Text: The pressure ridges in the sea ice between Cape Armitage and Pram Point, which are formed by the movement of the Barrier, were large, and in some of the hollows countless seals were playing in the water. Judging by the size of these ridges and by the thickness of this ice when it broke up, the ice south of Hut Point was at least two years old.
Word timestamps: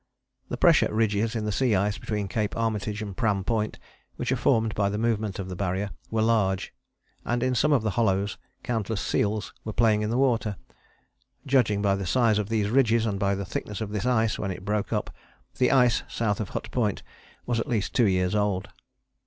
The 0.49 0.57
pressure 0.57 0.91
ridges 0.91 1.35
in 1.35 1.45
the 1.45 1.51
sea 1.51 1.75
ice 1.75 1.99
between 1.99 2.27
Cape 2.27 2.57
Armitage 2.57 3.03
and 3.03 3.15
Pram 3.15 3.43
Point, 3.43 3.77
which 4.15 4.31
are 4.31 4.35
formed 4.35 4.73
by 4.73 4.89
the 4.89 4.97
movement 4.97 5.37
of 5.37 5.47
the 5.47 5.55
Barrier, 5.55 5.91
were 6.09 6.23
large, 6.23 6.73
and 7.23 7.43
in 7.43 7.53
some 7.53 7.71
of 7.71 7.83
the 7.83 7.91
hollows 7.91 8.39
countless 8.63 8.99
seals 8.99 9.53
were 9.63 9.73
playing 9.73 10.01
in 10.01 10.09
the 10.09 10.17
water. 10.17 10.55
Judging 11.45 11.83
by 11.83 11.93
the 11.93 12.07
size 12.07 12.39
of 12.39 12.49
these 12.49 12.69
ridges 12.71 13.05
and 13.05 13.19
by 13.19 13.35
the 13.35 13.45
thickness 13.45 13.79
of 13.79 13.91
this 13.91 14.07
ice 14.07 14.39
when 14.39 14.49
it 14.49 14.65
broke 14.65 14.91
up, 14.91 15.13
the 15.59 15.69
ice 15.69 16.01
south 16.07 16.39
of 16.39 16.49
Hut 16.49 16.71
Point 16.71 17.03
was 17.45 17.59
at 17.59 17.67
least 17.69 17.93
two 17.93 18.07
years 18.07 18.33
old. 18.33 18.69